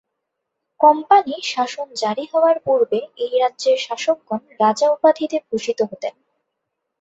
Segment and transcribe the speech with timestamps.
[0.79, 6.13] Company শাসন জারি হওয়ার পূর্বে এই রাজ্যের শাসকগণ রাজা উপাধিতে ভূষিত হতেন।